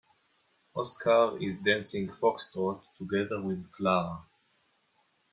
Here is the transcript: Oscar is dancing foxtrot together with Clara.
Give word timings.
Oscar 0.73 1.37
is 1.39 1.59
dancing 1.59 2.07
foxtrot 2.07 2.81
together 2.97 3.39
with 3.39 3.71
Clara. 3.71 4.25